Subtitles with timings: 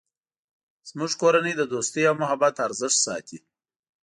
[0.89, 3.37] زموږ کورنۍ د دوستۍ او محبت ارزښت ساتی